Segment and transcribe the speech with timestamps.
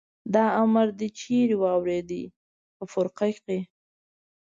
[0.33, 2.11] دا امر دې چېرې واورېد؟
[2.77, 3.59] په فرقه کې.